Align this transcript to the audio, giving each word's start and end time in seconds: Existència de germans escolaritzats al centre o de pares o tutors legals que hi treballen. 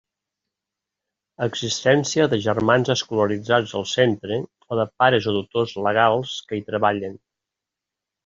Existència 1.47 2.25
de 2.31 2.39
germans 2.45 2.89
escolaritzats 2.93 3.75
al 3.81 3.85
centre 3.91 4.39
o 4.75 4.79
de 4.81 4.87
pares 5.03 5.29
o 5.33 5.33
tutors 5.37 5.77
legals 5.89 6.31
que 6.49 6.61
hi 6.61 6.65
treballen. 6.73 7.15